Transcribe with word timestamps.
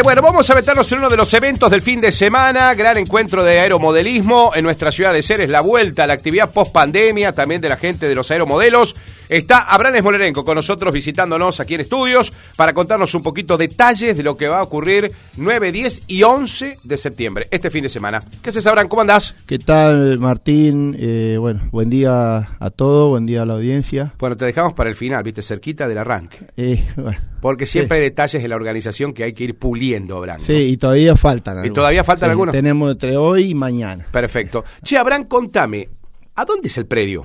Bueno, 0.00 0.22
vamos 0.22 0.48
a 0.48 0.54
meternos 0.54 0.90
en 0.90 0.98
uno 0.98 1.10
de 1.10 1.18
los 1.18 1.34
eventos 1.34 1.70
del 1.70 1.82
fin 1.82 2.00
de 2.00 2.12
semana, 2.12 2.72
gran 2.72 2.96
encuentro 2.96 3.44
de 3.44 3.60
aeromodelismo 3.60 4.52
en 4.54 4.64
nuestra 4.64 4.90
ciudad 4.90 5.12
de 5.12 5.22
Ceres, 5.22 5.50
la 5.50 5.60
vuelta 5.60 6.04
a 6.04 6.06
la 6.06 6.14
actividad 6.14 6.50
post 6.50 6.72
pandemia, 6.72 7.32
también 7.32 7.60
de 7.60 7.68
la 7.68 7.76
gente 7.76 8.08
de 8.08 8.14
los 8.14 8.30
aeromodelos. 8.30 8.94
Está 9.32 9.60
Abraham 9.62 9.94
Esmolerenco 9.96 10.44
con 10.44 10.56
nosotros 10.56 10.92
visitándonos 10.92 11.58
aquí 11.58 11.74
en 11.74 11.80
estudios 11.80 12.30
para 12.54 12.74
contarnos 12.74 13.14
un 13.14 13.22
poquito 13.22 13.56
detalles 13.56 14.14
de 14.14 14.22
lo 14.22 14.36
que 14.36 14.46
va 14.46 14.58
a 14.58 14.62
ocurrir 14.62 15.10
9, 15.38 15.72
10 15.72 16.02
y 16.06 16.22
11 16.22 16.80
de 16.84 16.96
septiembre, 16.98 17.48
este 17.50 17.70
fin 17.70 17.82
de 17.82 17.88
semana. 17.88 18.22
¿Qué 18.42 18.50
haces, 18.50 18.66
Abraham? 18.66 18.88
¿Cómo 18.88 19.00
andás? 19.00 19.34
¿Qué 19.46 19.58
tal, 19.58 20.18
Martín? 20.18 20.94
Eh, 21.00 21.38
bueno, 21.40 21.62
buen 21.72 21.88
día 21.88 22.56
a 22.60 22.70
todos, 22.70 23.08
buen 23.08 23.24
día 23.24 23.40
a 23.40 23.46
la 23.46 23.54
audiencia. 23.54 24.12
Bueno, 24.18 24.36
te 24.36 24.44
dejamos 24.44 24.74
para 24.74 24.90
el 24.90 24.96
final, 24.96 25.22
viste, 25.22 25.40
cerquita 25.40 25.88
del 25.88 25.96
arranque. 25.96 26.36
Eh, 26.58 26.84
bueno, 26.96 27.16
Porque 27.40 27.64
siempre 27.64 27.96
sí. 27.96 28.02
hay 28.02 28.10
detalles 28.10 28.42
de 28.42 28.48
la 28.48 28.56
organización 28.56 29.14
que 29.14 29.24
hay 29.24 29.32
que 29.32 29.44
ir 29.44 29.54
puliendo, 29.58 30.18
Abraham. 30.18 30.40
¿no? 30.40 30.46
Sí, 30.46 30.52
y 30.52 30.76
todavía 30.76 31.16
faltan. 31.16 31.54
¿Y 31.54 31.58
algunos. 31.60 31.74
todavía 31.74 32.04
faltan 32.04 32.26
Sí, 32.26 32.30
algunos? 32.32 32.52
Tenemos 32.52 32.92
entre 32.92 33.16
hoy 33.16 33.44
y 33.44 33.54
mañana. 33.54 34.04
Perfecto. 34.10 34.62
Che, 34.82 34.98
Abraham, 34.98 35.24
contame, 35.24 35.88
¿a 36.34 36.44
dónde 36.44 36.68
es 36.68 36.76
el 36.76 36.84
predio? 36.84 37.24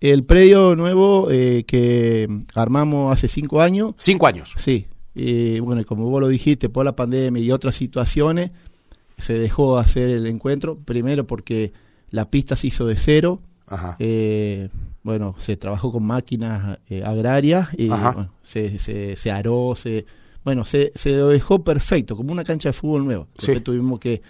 El 0.00 0.24
predio 0.24 0.76
nuevo 0.76 1.28
eh, 1.30 1.64
que 1.66 2.28
armamos 2.54 3.12
hace 3.12 3.26
cinco 3.28 3.60
años, 3.60 3.94
Cinco 3.98 4.26
años. 4.26 4.54
sí. 4.56 4.86
eh, 5.14 5.60
bueno, 5.62 5.84
como 5.84 6.08
vos 6.08 6.20
lo 6.20 6.28
dijiste, 6.28 6.68
por 6.68 6.84
la 6.84 6.94
pandemia 6.94 7.42
y 7.42 7.50
otras 7.50 7.74
situaciones, 7.74 8.52
se 9.18 9.32
dejó 9.34 9.78
hacer 9.78 10.10
el 10.10 10.26
encuentro. 10.26 10.78
Primero 10.78 11.26
porque 11.26 11.72
la 12.10 12.30
pista 12.30 12.54
se 12.54 12.68
hizo 12.68 12.86
de 12.86 12.96
cero. 12.96 13.40
Ajá. 13.66 13.96
Eh, 13.98 14.68
bueno, 15.02 15.34
se 15.38 15.56
trabajó 15.56 15.90
con 15.90 16.04
máquinas 16.04 16.78
eh, 16.88 17.02
agrarias 17.04 17.68
y 17.76 17.88
bueno, 17.88 18.30
se, 18.42 18.78
se, 18.78 19.16
se 19.16 19.30
aró, 19.32 19.74
se, 19.76 20.06
bueno, 20.44 20.64
se, 20.64 20.92
se 20.94 21.10
dejó 21.16 21.64
perfecto, 21.64 22.16
como 22.16 22.30
una 22.32 22.44
cancha 22.44 22.68
de 22.68 22.72
fútbol 22.74 23.04
nueva. 23.04 23.26
Sí. 23.38 23.46
Después 23.48 23.64
tuvimos 23.64 23.98
que 24.00 24.22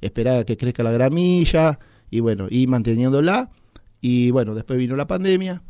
esperar 0.00 0.38
a 0.40 0.44
que 0.44 0.56
crezca 0.56 0.82
la 0.84 0.92
gramilla 0.92 1.78
y 2.10 2.20
bueno, 2.20 2.46
y 2.48 2.66
manteniéndola. 2.68 3.50
Y 4.08 4.30
bueno, 4.30 4.54
después 4.54 4.78
vino 4.78 4.94
la 4.94 5.08
pandemia 5.08 5.62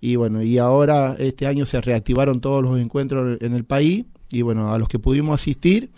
y 0.00 0.14
bueno, 0.14 0.40
y 0.40 0.56
ahora 0.58 1.16
este 1.18 1.48
año 1.48 1.66
se 1.66 1.80
reactivaron 1.80 2.40
todos 2.40 2.62
los 2.62 2.78
encuentros 2.78 3.38
en 3.40 3.54
el 3.54 3.64
país 3.64 4.04
y 4.30 4.42
bueno, 4.42 4.72
a 4.72 4.78
los 4.78 4.88
que 4.88 5.00
pudimos 5.00 5.34
asistir 5.40 5.90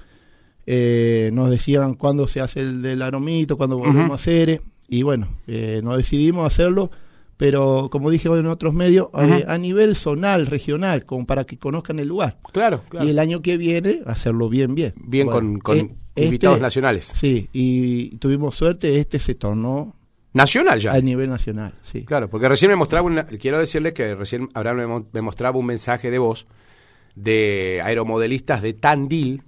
eh, 0.66 1.28
nos 1.34 1.50
decían 1.50 1.92
cuándo 1.94 2.26
se 2.26 2.40
hace 2.40 2.60
el 2.60 2.80
del 2.80 3.02
aromito, 3.02 3.58
cuándo 3.58 3.76
volvemos 3.76 4.12
a 4.12 4.14
hacer 4.14 4.48
eh, 4.48 4.60
y 4.88 5.02
bueno, 5.02 5.28
eh, 5.46 5.82
nos 5.84 5.98
decidimos 5.98 6.46
hacerlo, 6.46 6.90
pero 7.36 7.90
como 7.92 8.10
dije 8.10 8.30
hoy 8.30 8.40
en 8.40 8.46
otros 8.46 8.72
medios, 8.72 9.08
a 9.12 9.58
nivel 9.58 9.94
zonal, 9.94 10.46
regional, 10.46 11.04
como 11.04 11.26
para 11.26 11.44
que 11.44 11.58
conozcan 11.58 11.98
el 11.98 12.08
lugar. 12.08 12.38
Claro, 12.52 12.80
claro. 12.88 13.06
Y 13.06 13.10
el 13.10 13.18
año 13.18 13.42
que 13.42 13.58
viene 13.58 14.00
hacerlo 14.06 14.48
bien, 14.48 14.74
bien. 14.74 14.94
Bien 14.96 15.26
Bueno, 15.26 15.38
con, 15.38 15.58
con 15.58 15.76
eh, 15.76 15.90
este- 16.14 16.24
invitados 16.24 16.62
nacionales. 16.62 17.12
Sí, 17.14 17.48
y 17.52 18.16
tuvimos 18.16 18.54
suerte, 18.54 18.98
este 19.00 19.18
se 19.18 19.34
tornó 19.34 19.94
Nacional 20.34 20.78
ya. 20.80 20.92
a 20.92 21.00
nivel 21.00 21.30
nacional, 21.30 21.74
sí. 21.82 22.04
Claro, 22.04 22.28
porque 22.28 22.48
recién 22.48 22.70
me 22.70 22.76
mostraba, 22.76 23.06
una, 23.06 23.24
quiero 23.24 23.58
decirles 23.58 23.92
que 23.94 24.14
recién 24.14 24.48
Abraham 24.52 24.76
me, 24.76 24.86
mo- 24.86 25.06
me 25.12 25.22
mostraba 25.22 25.56
un 25.58 25.64
mensaje 25.66 26.10
de 26.10 26.18
voz 26.18 26.46
de 27.14 27.80
aeromodelistas 27.84 28.60
de 28.60 28.72
Tandil 28.74 29.42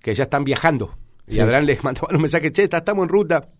que 0.00 0.14
ya 0.14 0.24
están 0.24 0.44
viajando. 0.44 0.96
Y 1.28 1.34
Sí. 1.34 1.40
Abraham 1.40 1.66
les 1.66 1.84
mandaba 1.84 2.08
un 2.14 2.20
mensaje, 2.22 2.50
che, 2.52 2.62
está- 2.62 2.78
estamos 2.78 3.02
en 3.04 3.08
ruta, 3.10 3.50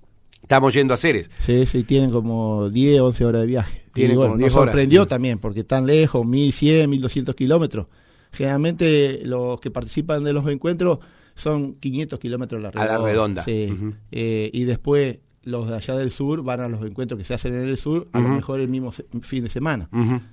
estamos 0.42 0.73
yendo 0.75 0.95
a 0.95 0.97
Ceres. 0.97 1.31
Sí, 1.39 1.67
sí, 1.67 1.83
tienen 1.84 2.11
como 2.11 2.70
10, 2.70 3.01
11 3.01 3.25
horas 3.27 3.42
de 3.42 3.47
viaje. 3.47 3.83
Tienen 3.92 4.14
y 4.14 4.17
bueno, 4.17 4.33
como 4.33 4.39
10 4.39 4.53
nos 4.53 4.56
horas, 4.62 4.73
sorprendió 4.73 5.03
sí. 5.03 5.08
también, 5.11 5.39
porque 5.39 5.64
tan 5.64 5.86
lejos, 5.86 6.25
1100, 6.27 6.89
1200 6.89 7.34
kilómetros. 7.34 7.86
Generalmente 8.33 9.20
los 9.25 9.61
que 9.61 9.70
participan 9.70 10.23
de 10.25 10.33
los 10.33 10.48
encuentros 10.48 11.01
son 11.34 11.75
500 11.75 12.19
kilómetros 12.19 12.61
a 12.64 12.70
la 12.75 12.83
A 12.83 12.86
la 12.86 12.98
redonda. 13.05 13.42
redonda. 13.42 13.45
Sí. 13.45 13.95
Eh, 14.12 14.51
y 14.53 14.64
después 14.64 15.19
los 15.42 15.69
de 15.69 15.77
allá 15.77 15.96
del 15.96 16.10
sur 16.10 16.42
van 16.42 16.60
a 16.60 16.69
los 16.69 16.84
encuentros 16.84 17.16
que 17.19 17.24
se 17.24 17.33
hacen 17.34 17.55
en 17.55 17.66
el 17.69 17.77
sur, 17.78 18.08
a 18.12 18.20
lo 18.20 18.28
mejor 18.28 18.60
el 18.60 18.69
mismo 18.69 18.92
fin 19.23 19.42
de 19.45 19.51
semana. 19.51 19.89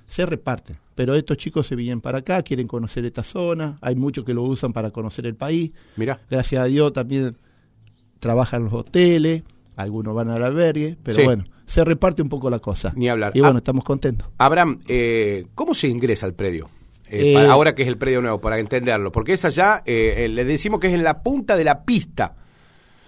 Se 0.06 0.26
reparten. 0.26 0.76
Pero 0.94 1.14
estos 1.14 1.36
chicos 1.36 1.66
se 1.66 1.76
vienen 1.76 2.00
para 2.00 2.18
acá, 2.18 2.42
quieren 2.42 2.66
conocer 2.66 3.04
esta 3.04 3.22
zona. 3.22 3.78
Hay 3.80 3.94
muchos 3.96 4.24
que 4.24 4.34
lo 4.34 4.42
usan 4.42 4.72
para 4.72 4.90
conocer 4.90 5.26
el 5.26 5.34
país. 5.36 5.70
Mirá. 5.96 6.20
Gracias 6.30 6.60
a 6.60 6.64
Dios 6.66 6.92
también 6.92 7.36
trabajan 8.18 8.64
los 8.64 8.72
hoteles, 8.72 9.42
algunos 9.76 10.14
van 10.14 10.28
al 10.30 10.42
albergue, 10.42 10.96
pero 11.02 11.16
Sí. 11.16 11.22
bueno, 11.24 11.44
se 11.66 11.84
reparte 11.84 12.20
un 12.22 12.28
poco 12.28 12.50
la 12.50 12.58
cosa. 12.58 12.92
Ni 12.96 13.08
hablar. 13.08 13.32
Y 13.34 13.40
bueno, 13.40 13.56
Ah. 13.56 13.58
estamos 13.58 13.84
contentos. 13.84 14.28
Abraham, 14.38 14.80
eh, 14.88 15.46
¿cómo 15.54 15.72
se 15.74 15.88
ingresa 15.88 16.26
al 16.26 16.34
predio? 16.34 16.68
Eh, 17.10 17.30
Eh, 17.30 17.34
para- 17.34 17.52
ahora 17.52 17.74
que 17.74 17.82
es 17.82 17.88
el 17.88 17.96
predio 17.96 18.20
nuevo, 18.20 18.40
para 18.40 18.58
entenderlo. 18.58 19.12
Porque 19.12 19.32
es 19.32 19.44
allá, 19.44 19.82
eh, 19.86 20.28
le 20.28 20.44
decimos 20.44 20.80
que 20.80 20.88
es 20.88 20.94
en 20.94 21.04
la 21.04 21.22
punta 21.22 21.56
de 21.56 21.64
la 21.64 21.84
pista. 21.84 22.34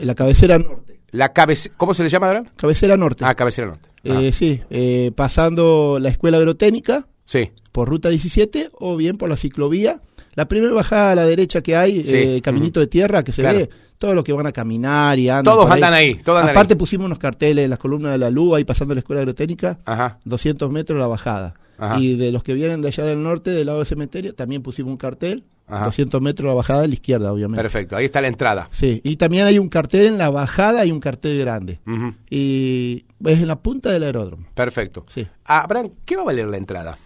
En 0.00 0.06
la 0.06 0.15
cabecera 0.15 0.59
norte. 0.59 1.00
La 1.12 1.33
cabece 1.33 1.71
¿Cómo 1.77 1.93
se 1.94 2.03
le 2.03 2.09
llama? 2.09 2.44
Cabecera 2.56 2.97
norte. 2.97 3.25
Ah, 3.25 3.34
cabecera 3.34 3.66
norte. 3.69 3.88
Eh, 4.05 4.28
Ah, 4.28 4.33
sí, 4.33 4.61
eh, 4.71 5.12
pasando 5.15 5.99
la 6.00 6.09
escuela 6.09 6.38
agrotécnica 6.38 7.06
sí. 7.25 7.50
por 7.72 7.88
ruta 7.88 8.09
17 8.09 8.71
o 8.72 8.97
bien 8.97 9.19
por 9.19 9.28
la 9.28 9.37
ciclovía. 9.37 10.00
La 10.34 10.47
primera 10.49 10.72
bajada 10.72 11.12
a 11.12 11.15
la 11.15 11.27
derecha 11.27 11.60
que 11.62 11.77
hay, 11.77 12.05
Sí, 12.05 12.15
eh, 12.16 12.41
caminito 12.43 12.81
de 12.81 12.87
tierra 12.87 13.22
que 13.25 13.33
se 13.33 13.43
Claro. 13.43 13.59
ve, 13.59 13.71
todos 13.99 14.15
los 14.15 14.25
que 14.25 14.33
van 14.33 14.47
a 14.47 14.53
caminar 14.53 15.19
y 15.19 15.28
andan. 15.28 15.44
Todos 15.44 15.71
andan 15.71 15.93
ahí, 15.93 16.15
todos 16.15 16.39
andan 16.39 16.55
Aparte 16.55 16.75
ahí. 16.75 16.78
pusimos 16.78 17.06
unos 17.06 17.19
carteles 17.19 17.65
en 17.65 17.71
las 17.71 17.78
columnas 17.78 18.12
de 18.12 18.19
la 18.19 18.31
luz 18.31 18.56
ahí 18.56 18.65
pasando 18.65 18.94
la 18.94 19.00
escuela 19.00 19.21
agrotécnica. 19.21 19.78
Ajá. 19.84 20.19
200 20.25 20.71
metros 20.71 20.99
la 20.99 21.06
bajada. 21.09 21.55
Ajá. 21.77 21.99
Y 21.99 22.15
de 22.16 22.31
los 22.33 22.43
que 22.44 22.55
vienen 22.55 22.81
de 22.83 22.89
allá 22.89 23.05
del 23.05 23.22
norte, 23.22 23.50
del 23.50 23.66
lado 23.66 23.78
del 23.78 23.87
cementerio, 23.87 24.34
también 24.34 24.62
pusimos 24.62 24.91
un 24.93 24.97
cartel, 24.97 25.44
Ajá. 25.71 25.85
200 25.87 26.21
metros 26.21 26.47
la 26.49 26.55
bajada 26.55 26.83
a 26.83 26.87
la 26.87 26.95
izquierda, 26.95 27.33
obviamente. 27.33 27.63
Perfecto. 27.63 27.97
Ahí 27.97 28.05
está 28.07 28.21
la 28.21 28.29
entrada. 28.29 28.69
Sí, 28.71 29.01
y 29.05 29.17
también 29.17 29.47
hay 29.47 29.59
un 29.59 29.69
cartel 29.69 30.07
en 30.07 30.19
la 30.19 30.31
bajada 30.31 30.85
y 30.85 30.93
un 30.93 31.01
cartel 31.01 31.39
grande. 31.39 31.81
Ujú. 31.87 32.15
Y 32.29 33.05
es 33.25 33.39
en 33.41 33.47
la 33.49 33.57
punta 33.61 33.91
del 33.91 34.03
aeródromo. 34.03 34.47
Perfecto. 34.55 35.05
Sí. 35.09 35.27
Abraham, 35.45 35.91
¿qué 36.05 36.17
va 36.17 36.23
a 36.23 36.25
valer 36.27 36.49
la 36.49 36.57
entrada? 36.57 36.99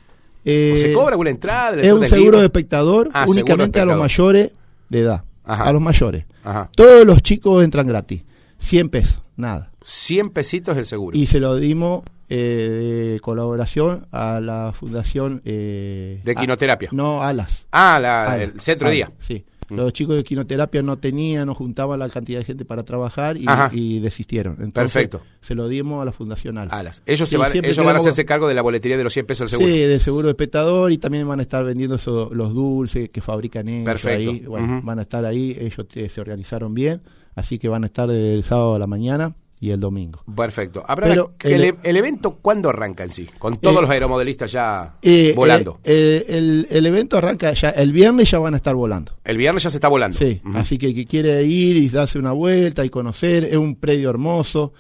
Eh, 0.44 0.72
¿O 0.74 0.78
¿Se 0.78 0.92
cobra 0.92 1.12
alguna 1.12 1.30
entrada? 1.30 1.76
¿La 1.76 1.82
Es 1.82 1.92
un 1.92 2.04
es 2.04 2.10
seguro 2.10 2.38
de 2.38 2.44
espectador 2.44 3.08
Ah, 3.14 3.24
únicamente 3.28 3.80
a 3.80 3.84
los 3.84 3.98
mayores 3.98 4.50
de 4.88 5.00
edad. 5.00 5.24
Ajá. 5.44 5.64
A 5.64 5.72
los 5.72 5.80
mayores. 5.82 6.24
Ajá. 6.42 6.70
Todos 6.76 7.06
los 7.06 7.22
chicos 7.22 7.62
entran 7.62 7.86
gratis. 7.86 8.22
100 8.58 8.88
pesos, 8.88 9.22
nada. 9.36 9.70
100 9.84 10.30
pesitos 10.30 10.76
el 10.78 10.86
seguro. 10.86 11.16
Y 11.16 11.26
se 11.26 11.40
lo 11.40 11.56
dimos 11.56 12.02
eh, 12.36 13.10
de 13.14 13.20
colaboración 13.20 14.06
a 14.10 14.40
la 14.40 14.72
Fundación... 14.74 15.40
eh, 15.44 16.20
De 16.24 16.32
a- 16.32 16.34
quinoterapia. 16.34 16.88
no, 16.92 17.22
ALAS. 17.22 17.66
Ah, 17.70 17.98
la- 18.00 18.42
el 18.42 18.60
centro 18.60 18.88
de 18.88 18.94
día. 18.94 19.12
Sí. 19.18 19.44
Mm. 19.70 19.76
Los 19.76 19.92
chicos 19.94 20.14
de 20.16 20.24
quinoterapia 20.24 20.82
no 20.82 20.98
tenían, 20.98 21.46
no 21.46 21.54
juntaban 21.54 21.98
la 21.98 22.10
cantidad 22.10 22.38
de 22.40 22.44
gente 22.44 22.64
para 22.66 22.82
trabajar 22.82 23.36
y, 23.72 23.98
desistieron. 24.00 24.54
Entonces, 24.60 24.92
Perfecto. 24.92 25.22
Se 25.40 25.54
lo 25.54 25.68
dimos 25.68 26.02
a 26.02 26.04
la 26.04 26.12
Fundación 26.12 26.58
Alas. 26.58 26.72
Alas. 26.72 27.02
Ellos, 27.06 27.26
Sí, 27.28 27.32
se 27.32 27.38
van, 27.38 27.50
ellos 27.64 27.84
van 27.84 27.96
a 27.96 27.98
hacerse 27.98 28.26
cargo 28.26 28.46
de 28.46 28.54
la 28.54 28.60
boletería 28.62 28.98
de 28.98 29.04
los 29.04 29.12
100 29.14 29.24
pesos 29.26 29.50
del 29.50 29.58
seguro. 29.58 29.74
Sí, 29.74 29.80
del 29.80 30.00
seguro 30.00 30.26
de 30.26 30.32
espectador 30.32 30.92
y 30.92 30.98
también 30.98 31.26
van 31.26 31.38
a 31.38 31.42
estar 31.42 31.64
vendiendo 31.64 31.96
eso- 31.96 32.28
los 32.34 32.52
dulces 32.52 33.08
que 33.08 33.20
fabrican 33.22 33.66
ellos 33.68 33.86
Perfecto. 33.86 34.30
ahí. 34.32 34.40
Bueno. 34.40 34.82
Van 34.84 34.98
a 34.98 35.02
estar 35.02 35.24
ahí, 35.24 35.56
ellos 35.58 35.86
eh, 35.94 36.08
se 36.10 36.20
organizaron 36.20 36.74
bien, 36.74 37.00
así 37.34 37.58
que 37.58 37.68
van 37.68 37.84
a 37.84 37.86
estar 37.86 38.10
el 38.10 38.44
sábado 38.44 38.74
a 38.74 38.78
la 38.78 38.86
mañana 38.86 39.34
y 39.60 39.70
el 39.70 39.80
domingo. 39.80 40.22
Perfecto. 40.36 40.84
Pero 41.00 41.32
el, 41.42 41.52
el- 41.52 41.64
e- 41.64 41.74
el 41.84 41.96
evento 41.96 42.36
cuándo 42.42 42.68
arranca 42.68 43.02
en 43.04 43.10
sí? 43.10 43.28
Con 43.38 43.56
todos 43.58 43.76
Eh, 43.78 43.80
los 43.82 43.90
aeromodelistas 43.90 44.52
ya 44.52 44.96
Eh, 45.00 45.32
volando. 45.34 45.80
eh, 45.84 46.24
el, 46.28 46.34
el- 46.36 46.66
el 46.70 46.86
evento 46.86 47.16
arranca 47.16 47.52
ya, 47.54 47.70
el 47.70 47.92
viernes 47.92 48.30
ya 48.30 48.38
van 48.40 48.52
a 48.54 48.56
estar 48.58 48.74
volando. 48.74 49.16
el 49.24 49.36
viernes 49.38 49.62
ya 49.62 49.70
se 49.70 49.78
está 49.78 49.88
volando. 49.88 50.16
Sí, 50.18 50.40
así 50.54 50.76
que 50.76 50.86
el 50.88 50.94
que 50.94 51.06
quiere 51.06 51.42
ir 51.44 51.76
y 51.76 51.88
darse 51.88 52.18
una 52.18 52.32
vuelta 52.32 52.84
y 52.84 52.90
conocer, 52.90 53.44
es 53.44 53.56
un 53.56 53.76
predio 53.76 54.10
hermoso, 54.10 54.72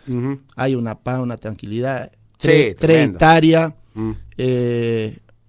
hay 0.56 0.74
una 0.74 0.96
paz, 0.98 1.20
una 1.20 1.36
tranquilidad, 1.38 2.10
Sí, 2.38 2.48
tres, 2.48 2.76
tres 2.76 2.76
tremendo. 2.76 3.16
hectáreas, 3.16 3.72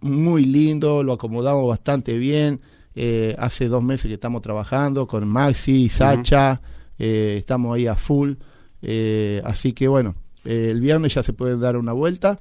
muy 0.01 0.43
lindo, 0.43 1.03
lo 1.03 1.13
acomodamos 1.13 1.67
bastante 1.67 2.17
bien. 2.17 2.61
hace 3.37 3.67
dos 3.67 3.83
meses 3.83 4.07
que 4.07 4.13
estamos 4.13 4.41
trabajando 4.41 5.05
con 5.07 5.27
Maxi, 5.27 5.89
Sacha, 5.89 6.61
eh, 6.97 7.35
estamos 7.39 7.75
ahí 7.75 7.87
a 7.87 7.95
full. 7.95 8.33
Eh, 8.87 9.41
así 9.43 9.73
que 9.73 9.87
bueno, 9.87 10.15
eh, 10.45 10.69
el 10.69 10.79
viernes 10.79 11.15
ya 11.15 11.23
se 11.23 11.33
pueden 11.33 11.59
dar 11.59 11.75
una 11.75 11.91
vuelta 11.91 12.39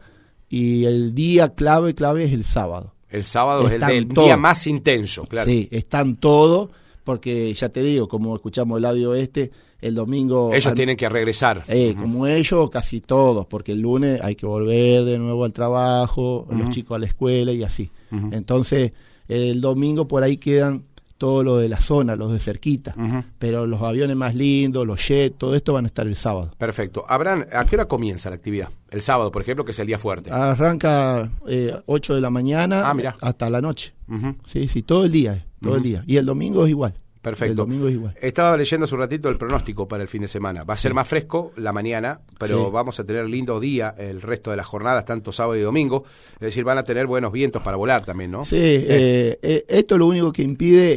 y 0.50 0.84
el 0.84 1.14
día 1.14 1.54
clave, 1.54 1.94
clave 1.94 2.24
es 2.24 2.32
el 2.34 2.44
sábado. 2.44 2.92
El 3.08 3.24
sábado 3.24 3.66
es 3.66 3.72
el 3.72 3.80
del 3.80 4.08
día 4.08 4.36
más 4.36 4.66
intenso, 4.66 5.24
claro. 5.24 5.50
Sí, 5.50 5.68
están 5.70 6.16
todos, 6.16 6.68
porque 7.02 7.52
ya 7.54 7.70
te 7.70 7.82
digo, 7.82 8.08
como 8.08 8.34
escuchamos 8.34 8.78
el 8.78 8.84
audio 8.84 9.14
este, 9.14 9.52
el 9.80 9.94
domingo... 9.94 10.52
Ellos 10.52 10.74
tienen 10.74 10.96
que 10.96 11.08
regresar. 11.08 11.64
eh. 11.68 11.94
Como 11.98 12.26
ellos, 12.26 12.68
casi 12.70 13.00
todos, 13.00 13.46
porque 13.46 13.72
el 13.72 13.80
lunes 13.80 14.20
hay 14.20 14.34
que 14.34 14.46
volver 14.46 15.04
de 15.04 15.18
nuevo 15.18 15.44
al 15.44 15.52
trabajo, 15.52 16.46
los 16.50 16.70
chicos 16.70 16.96
a 16.96 16.98
la 16.98 17.06
escuela 17.06 17.52
y 17.52 17.62
así. 17.62 17.90
Entonces, 18.32 18.92
el 19.28 19.60
domingo 19.60 20.06
por 20.06 20.22
ahí 20.22 20.36
quedan 20.36 20.84
todos 21.24 21.42
los 21.42 21.58
de 21.58 21.70
la 21.70 21.78
zona, 21.78 22.16
los 22.16 22.30
de 22.34 22.38
cerquita. 22.38 22.94
Pero 23.38 23.66
los 23.66 23.80
aviones 23.80 24.14
más 24.14 24.34
lindos, 24.34 24.86
los 24.86 25.00
jets, 25.08 25.38
todo 25.38 25.54
esto 25.54 25.72
van 25.72 25.86
a 25.86 25.88
estar 25.88 26.06
el 26.06 26.16
sábado. 26.16 26.50
Perfecto. 26.58 27.02
Abraham, 27.08 27.46
¿a 27.50 27.64
qué 27.64 27.76
hora 27.76 27.86
comienza 27.88 28.28
la 28.28 28.36
actividad? 28.36 28.68
El 28.90 29.00
sábado, 29.00 29.32
por 29.32 29.40
ejemplo, 29.40 29.64
que 29.64 29.70
es 29.70 29.78
el 29.78 29.86
día 29.86 29.98
fuerte. 29.98 30.30
Arranca 30.30 31.30
eh, 31.48 31.74
8 31.86 32.14
de 32.16 32.20
la 32.20 32.28
mañana 32.28 32.90
Ah, 32.90 33.16
hasta 33.22 33.48
la 33.48 33.62
noche. 33.62 33.94
Sí, 34.44 34.68
sí, 34.68 34.82
todo 34.82 35.06
el 35.06 35.12
día, 35.12 35.32
eh, 35.36 35.44
todo 35.62 35.76
el 35.76 35.82
día. 35.82 36.04
Y 36.06 36.18
el 36.18 36.26
domingo 36.26 36.64
es 36.64 36.68
igual. 36.68 36.92
Perfecto. 37.24 37.62
El 37.62 37.68
domingo 37.68 37.88
es 37.88 37.94
igual. 37.94 38.14
Estaba 38.20 38.56
leyendo 38.56 38.84
hace 38.84 38.94
un 38.94 39.00
ratito 39.00 39.28
el 39.30 39.36
pronóstico 39.38 39.88
para 39.88 40.02
el 40.02 40.08
fin 40.08 40.22
de 40.22 40.28
semana. 40.28 40.62
Va 40.62 40.74
a 40.74 40.76
ser 40.76 40.94
más 40.94 41.08
fresco 41.08 41.50
la 41.56 41.72
mañana, 41.72 42.20
pero 42.38 42.66
Sí. 42.66 42.70
vamos 42.70 43.00
a 43.00 43.04
tener 43.04 43.26
lindo 43.28 43.58
día 43.58 43.94
el 43.98 44.20
resto 44.22 44.50
de 44.50 44.58
las 44.58 44.66
jornadas, 44.66 45.04
tanto 45.06 45.32
sábado 45.32 45.56
y 45.58 45.62
domingo. 45.62 46.04
Es 46.34 46.40
decir, 46.40 46.62
van 46.64 46.78
a 46.78 46.84
tener 46.84 47.06
buenos 47.06 47.32
vientos 47.32 47.62
para 47.62 47.76
volar 47.78 48.04
también, 48.04 48.30
¿no? 48.30 48.44
Sí, 48.44 48.56
eh, 48.60 49.38
eh, 49.42 49.64
esto 49.68 49.96
lo 49.98 50.06
único 50.06 50.32
que 50.32 50.42
impide 50.42 50.94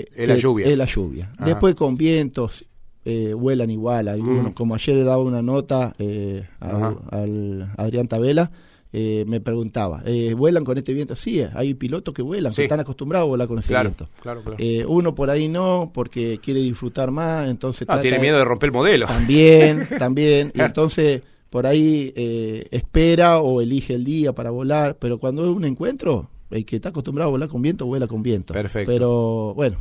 eh, 0.00 0.04
Es 0.14 0.28
la 0.28 0.36
lluvia. 0.36 0.66
es 0.66 0.76
la 0.76 0.84
lluvia. 0.84 1.30
Ajá. 1.36 1.46
Después 1.46 1.74
con 1.74 1.96
vientos 1.96 2.66
eh, 3.06 3.32
vuelan 3.32 3.70
igual. 3.70 4.08
Algunos, 4.08 4.50
Mm. 4.50 4.54
Como 4.54 4.74
ayer 4.74 5.02
daba 5.04 5.22
una 5.22 5.40
nota 5.40 5.94
eh, 5.98 6.44
al, 6.60 6.98
al 7.10 7.72
Adrián 7.78 8.06
Tabela, 8.06 8.50
eh, 8.92 9.24
me 9.28 9.40
preguntaba, 9.40 10.02
eh, 10.04 10.34
¿vuelan 10.34 10.64
con 10.64 10.76
este 10.78 10.92
viento? 10.92 11.14
Sí, 11.16 11.40
hay 11.54 11.74
pilotos 11.74 12.12
que 12.12 12.22
vuelan, 12.22 12.52
Sí. 12.52 12.56
que 12.56 12.62
están 12.64 12.80
acostumbrados 12.80 13.26
a 13.26 13.28
volar 13.28 13.46
con 13.48 13.58
ese 13.58 13.68
Claro, 13.68 13.90
viento. 13.90 14.08
claro, 14.22 14.42
claro. 14.42 14.56
Eh, 14.58 14.84
uno 14.86 15.14
por 15.14 15.30
ahí 15.30 15.48
no, 15.48 15.90
porque 15.94 16.38
quiere 16.42 16.60
disfrutar 16.60 17.10
más, 17.10 17.48
entonces 17.48 17.86
tiene 18.00 18.18
miedo 18.18 18.38
de 18.38 18.44
romper 18.44 18.68
el 18.68 18.72
modelo. 18.74 19.06
también, 19.06 19.86
también. 19.98 20.52
Y 20.54 20.60
entonces 20.60 21.22
por 21.50 21.66
ahí 21.66 22.12
eh, 22.16 22.66
espera 22.70 23.40
o 23.40 23.60
elige 23.60 23.94
el 23.94 24.04
día 24.04 24.32
para 24.32 24.50
volar, 24.50 24.96
pero 25.00 25.18
cuando 25.18 25.44
es 25.44 25.50
un 25.50 25.64
encuentro, 25.64 26.28
el 26.50 26.64
que 26.64 26.76
está 26.76 26.88
acostumbrado 26.90 27.28
a 27.28 27.30
volar 27.32 27.48
con 27.48 27.62
viento, 27.62 27.86
vuela 27.86 28.06
con 28.06 28.22
viento. 28.22 28.52
Perfecto. 28.54 28.90
Pero 28.90 29.54
bueno, 29.54 29.78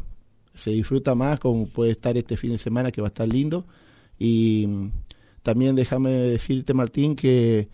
se 0.54 0.72
disfruta 0.72 1.16
más 1.16 1.40
como 1.40 1.68
puede 1.68 1.92
estar 1.92 2.16
este 2.18 2.38
fin 2.38 2.52
de 2.52 2.58
semana 2.58 2.92
que 2.92 3.02
va 3.02 3.08
a 3.08 3.10
estar 3.10 3.28
lindo. 3.28 3.66
Y 4.20 4.66
mm, 4.68 4.92
también 5.44 5.76
déjame 5.76 6.10
decirte, 6.12 6.74
Martín, 6.74 7.16
que 7.16 7.70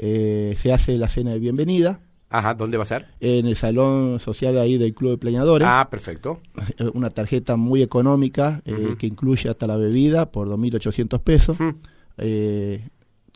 eh, 0.00 0.54
se 0.56 0.72
hace 0.72 0.96
la 0.98 1.08
cena 1.08 1.30
de 1.32 1.38
bienvenida 1.38 2.00
Ajá, 2.32 2.54
¿dónde 2.54 2.76
va 2.76 2.84
a 2.84 2.86
ser? 2.86 3.06
en 3.20 3.46
el 3.46 3.56
salón 3.56 4.20
social 4.20 4.56
ahí 4.58 4.78
del 4.78 4.94
Club 4.94 5.10
de 5.12 5.18
Pleñadores 5.18 5.66
Ah, 5.68 5.88
perfecto. 5.90 6.40
una 6.94 7.10
tarjeta 7.10 7.56
muy 7.56 7.82
económica 7.82 8.62
eh, 8.64 8.94
que 8.98 9.06
incluye 9.08 9.48
hasta 9.50 9.66
la 9.66 9.76
bebida 9.76 10.30
por 10.30 10.48
2.800 10.48 11.20
pesos. 11.22 11.58
Ujú. 11.60 11.74
Eh, 12.18 12.86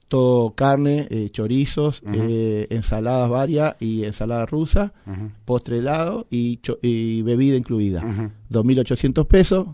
todo 0.06 0.54
carne, 0.54 1.08
eh, 1.10 1.28
chorizos, 1.30 2.02
eh, 2.12 2.66
ensaladas 2.70 3.28
varias 3.30 3.74
y 3.80 4.04
ensalada 4.04 4.46
rusa, 4.46 4.92
postre 5.44 5.78
helado 5.78 6.26
y, 6.30 6.60
y 6.82 7.22
bebida 7.22 7.56
incluida. 7.56 8.04
Ujú. 8.04 8.30
2.800 8.50 9.26
pesos. 9.26 9.66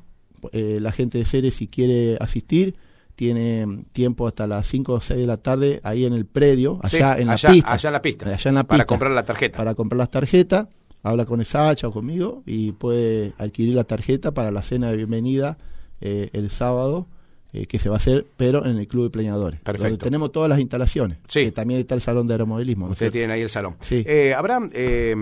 La 0.53 0.93
gente 0.93 1.19
de 1.19 1.27
Ceres, 1.27 1.57
si 1.57 1.67
quiere 1.67 2.17
asistir, 2.21 2.75
tiene 3.21 3.85
tiempo 3.93 4.27
hasta 4.27 4.47
las 4.47 4.67
5 4.67 4.95
o 4.95 5.01
6 5.03 5.21
de 5.21 5.27
la 5.27 5.37
tarde 5.37 5.79
ahí 5.85 6.07
en 6.07 6.15
el 6.15 6.25
predio, 6.25 6.81
allá 6.83 7.17
Sí, 7.17 7.21
en 7.21 7.27
la 7.29 7.35
pista. 7.37 7.73
allá 7.75 7.89
en 7.91 7.93
la 7.93 8.01
pista. 8.01 8.31
Allá 8.31 8.49
en 8.49 8.55
la 8.55 8.65
Para 8.65 8.79
pista 8.79 8.87
comprar 8.87 9.13
la 9.13 9.25
tarjeta. 9.27 9.59
para 9.59 9.75
comprar 9.75 9.99
las 9.99 10.11
tarjetas, 10.11 10.69
habla 11.03 11.27
con 11.27 11.43
Esacha 11.43 11.87
o 11.89 11.93
conmigo 11.93 12.43
y 12.47 12.73
puede 12.73 13.35
adquirir 13.37 13.75
la 13.75 13.85
tarjeta 13.85 14.33
para 14.33 14.51
la 14.51 14.63
cena 14.63 14.91
de 14.91 14.97
bienvenida 14.97 15.59
eh, 16.01 16.31
el 16.33 16.49
sábado, 16.49 17.09
eh, 17.53 17.67
que 17.67 17.79
se 17.79 17.91
va 17.91 17.97
a 17.97 17.99
hacer, 17.99 18.25
pero 18.39 18.65
en 18.65 18.79
el 18.79 18.89
Club 18.89 19.05
de 19.05 19.11
Pleñadores. 19.11 19.61
Perfecto. 19.61 19.89
Donde 19.91 20.03
tenemos 20.03 20.33
todas 20.33 20.49
las 20.49 20.59
instalaciones. 20.59 21.19
Sí. 21.29 21.45
Que 21.45 21.53
también 21.53 21.81
está 21.81 21.95
el 21.95 22.01
Salón 22.01 22.27
de 22.27 22.33
Aeromodelismo. 22.33 22.87
¿no 22.87 22.93
es 22.93 22.97
Ustedes 22.97 23.13
cierto? 23.13 23.23
tienen 23.25 23.35
ahí 23.35 23.43
el 23.43 23.51
salón. 23.51 23.77
Sí. 23.81 24.03
Eh, 24.07 24.33
Abraham, 24.35 24.71
eh, 24.73 25.15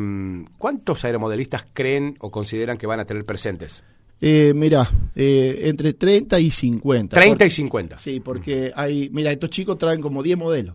¿cuántos 0.56 1.04
aeromodelistas 1.04 1.64
creen 1.72 2.14
o 2.20 2.30
consideran 2.30 2.78
que 2.78 2.86
van 2.86 3.00
a 3.00 3.04
tener 3.06 3.24
presentes? 3.24 3.82
Eh, 4.20 4.52
mira, 4.54 4.90
eh, 5.14 5.60
entre 5.64 5.92
30 5.92 6.40
y 6.40 6.50
50. 6.50 7.14
30 7.14 7.44
y 7.44 7.48
Por- 7.48 7.52
50. 7.52 7.98
Sí, 7.98 8.20
porque 8.20 8.72
hay, 8.74 9.10
mira, 9.12 9.30
estos 9.30 9.50
chicos 9.50 9.78
traen 9.78 10.00
como 10.00 10.22
10 10.22 10.36
modelos. 10.36 10.74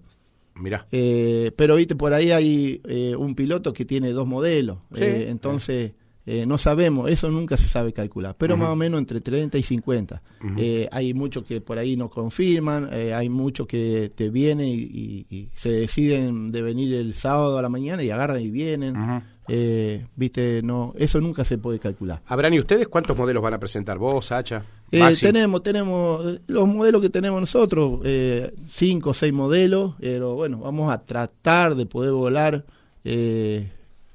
Mirá. 0.56 0.86
Eh, 0.92 1.52
pero 1.56 1.76
viste, 1.76 1.96
por 1.96 2.14
ahí 2.14 2.32
hay 2.32 2.80
eh, 2.88 3.16
un 3.18 3.36
piloto 3.36 3.74
que 3.74 3.86
tiene 3.86 4.12
dos 4.12 4.28
modelos. 4.28 4.78
Sí. 4.94 5.04
Eh, 5.04 5.26
entonces, 5.30 5.92
eh, 6.26 6.46
no 6.46 6.58
sabemos, 6.58 7.10
eso 7.12 7.30
nunca 7.32 7.58
se 7.58 7.68
sabe 7.68 7.92
calcular. 7.92 8.36
Pero 8.38 8.56
más 8.56 8.70
o 8.70 8.76
menos 8.78 9.00
entre 9.00 9.20
30 9.20 9.58
y 9.58 9.64
50. 9.64 10.22
Ujú. 10.42 10.54
Eh, 10.58 10.88
hay 10.92 11.14
muchos 11.14 11.44
que 11.46 11.60
por 11.60 11.78
ahí 11.80 11.98
no 11.98 12.08
confirman, 12.10 12.90
hay 12.94 13.28
muchos 13.28 13.68
que 13.68 14.10
te 14.16 14.30
vienen 14.30 14.68
y, 14.70 14.76
y- 14.76 15.26
y 15.30 15.50
se 15.56 15.70
deciden 15.70 16.52
de 16.52 16.62
venir 16.62 16.94
el 16.94 17.14
sábado 17.14 17.58
a 17.58 17.62
la 17.62 17.68
mañana 17.70 18.04
y 18.04 18.10
agarran 18.12 18.40
y 18.42 18.50
vienen. 18.52 18.96
Ujú. 18.96 19.22
Eh, 19.48 20.06
viste, 20.16 20.62
no, 20.64 20.94
eso 20.98 21.20
nunca 21.20 21.44
se 21.44 21.58
puede 21.58 21.78
calcular. 21.80 22.22
Abraham, 22.28 22.54
¿y 22.54 22.60
ustedes 22.60 22.88
cuántos 22.88 23.18
modelos 23.18 23.44
van 23.44 23.54
a 23.54 23.60
presentar? 23.60 23.98
¿Vos, 23.98 24.28
Sacha? 24.28 24.64
Eh, 24.92 25.02
tenemos, 25.28 25.64
tenemos 25.64 26.40
los 26.48 26.68
modelos 26.68 27.02
que 27.02 27.10
tenemos 27.10 27.40
nosotros, 27.42 28.00
eh, 28.06 28.54
cinco 28.68 29.10
o 29.10 29.14
seis 29.14 29.34
modelos, 29.34 29.94
pero 30.00 30.36
bueno, 30.36 30.60
vamos 30.60 30.92
a 30.94 31.02
tratar 31.04 31.76
de 31.76 31.86
poder 31.86 32.12
volar 32.14 32.64
eh, 33.04 33.70